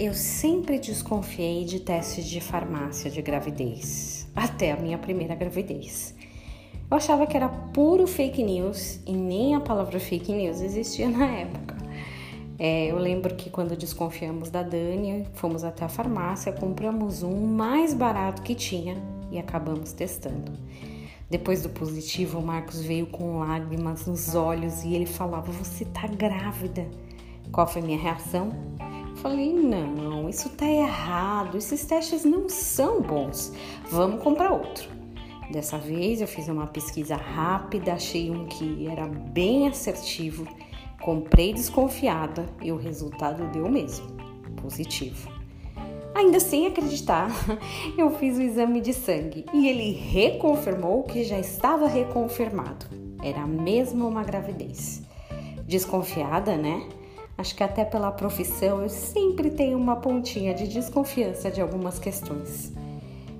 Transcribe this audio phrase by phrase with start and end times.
[0.00, 6.14] eu sempre desconfiei de testes de farmácia de gravidez, até a minha primeira gravidez.
[6.90, 11.26] Eu achava que era puro fake news e nem a palavra fake news existia na
[11.26, 11.76] época.
[12.58, 17.92] É, eu lembro que quando desconfiamos da Dani, fomos até a farmácia, compramos um mais
[17.92, 18.96] barato que tinha
[19.30, 20.52] e acabamos testando.
[21.28, 26.06] Depois do positivo, o Marcos veio com lágrimas nos olhos e ele falava: Você tá
[26.06, 26.88] grávida.
[27.52, 28.50] Qual foi minha reação?
[29.20, 31.58] Falei: Não, isso tá errado.
[31.58, 33.52] Esses testes não são bons.
[33.90, 34.88] Vamos comprar outro.
[35.50, 40.46] Dessa vez eu fiz uma pesquisa rápida, achei um que era bem assertivo,
[41.02, 44.06] comprei desconfiada e o resultado deu mesmo,
[44.62, 45.28] positivo.
[46.14, 47.30] Ainda sem acreditar,
[47.98, 52.86] eu fiz o exame de sangue e ele reconfirmou que já estava reconfirmado.
[53.22, 55.02] Era mesmo uma gravidez.
[55.66, 56.88] Desconfiada, né?
[57.40, 62.70] Acho que até pela profissão eu sempre tenho uma pontinha de desconfiança de algumas questões.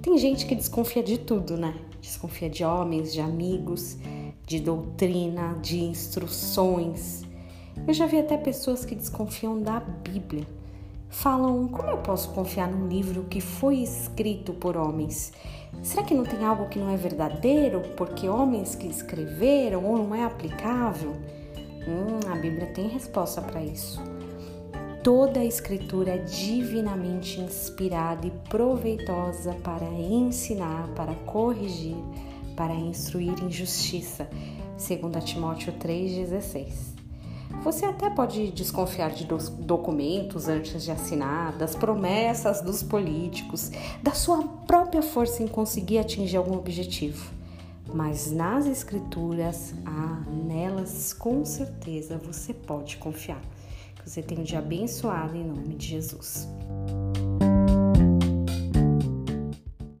[0.00, 1.74] Tem gente que desconfia de tudo, né?
[2.00, 3.98] Desconfia de homens, de amigos,
[4.46, 7.24] de doutrina, de instruções.
[7.86, 10.46] Eu já vi até pessoas que desconfiam da Bíblia.
[11.10, 15.34] Falam: como eu posso confiar num livro que foi escrito por homens?
[15.82, 20.14] Será que não tem algo que não é verdadeiro porque homens que escreveram ou não
[20.14, 21.14] é aplicável?
[21.86, 24.00] Hum, a Bíblia tem resposta para isso.
[25.02, 31.96] Toda a escritura é divinamente inspirada e proveitosa para ensinar, para corrigir,
[32.54, 34.30] para instruir em justiça,
[34.76, 36.94] segundo Timóteo 3:16.
[37.64, 44.42] Você até pode desconfiar de documentos antes de assinar, das promessas dos políticos, da sua
[44.66, 47.41] própria força em conseguir atingir algum objetivo.
[47.94, 49.74] Mas nas escrituras,
[50.46, 53.40] nelas com certeza você pode confiar.
[53.96, 56.48] Que você tenha um dia abençoado em nome de Jesus.